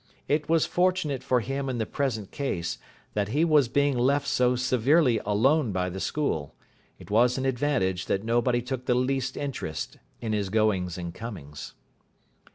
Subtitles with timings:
[0.27, 2.79] It was fortunate for him in the present case
[3.13, 6.55] that he was being left so severely alone by the school.
[6.97, 11.75] It was an advantage that nobody took the least interest in his goings and comings.